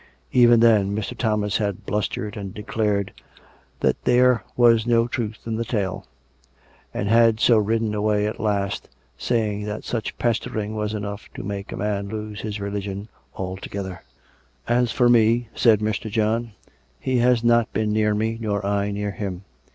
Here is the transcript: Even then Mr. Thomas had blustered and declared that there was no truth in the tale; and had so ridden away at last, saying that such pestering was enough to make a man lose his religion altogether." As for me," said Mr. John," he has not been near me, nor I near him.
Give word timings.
Even 0.31 0.61
then 0.61 0.95
Mr. 0.95 1.15
Thomas 1.15 1.57
had 1.57 1.85
blustered 1.85 2.35
and 2.35 2.55
declared 2.55 3.13
that 3.81 4.03
there 4.03 4.43
was 4.57 4.87
no 4.87 5.07
truth 5.07 5.37
in 5.45 5.57
the 5.57 5.63
tale; 5.63 6.07
and 6.91 7.07
had 7.07 7.39
so 7.39 7.59
ridden 7.59 7.93
away 7.93 8.25
at 8.25 8.39
last, 8.39 8.89
saying 9.15 9.63
that 9.65 9.83
such 9.83 10.17
pestering 10.17 10.73
was 10.75 10.95
enough 10.95 11.29
to 11.35 11.43
make 11.43 11.71
a 11.71 11.77
man 11.77 12.07
lose 12.07 12.41
his 12.41 12.59
religion 12.59 13.09
altogether." 13.35 14.01
As 14.67 14.91
for 14.91 15.07
me," 15.07 15.49
said 15.53 15.81
Mr. 15.81 16.09
John," 16.09 16.53
he 16.99 17.19
has 17.19 17.43
not 17.43 17.71
been 17.71 17.93
near 17.93 18.15
me, 18.15 18.39
nor 18.41 18.65
I 18.65 18.89
near 18.89 19.11
him. 19.11 19.43